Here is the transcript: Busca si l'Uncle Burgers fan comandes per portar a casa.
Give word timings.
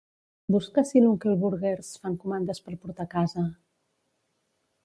Busca 0.53 0.83
si 0.91 1.03
l'Uncle 1.03 1.35
Burgers 1.43 1.91
fan 2.05 2.17
comandes 2.25 2.65
per 2.69 2.75
portar 2.87 3.09
a 3.09 3.15
casa. 3.15 3.49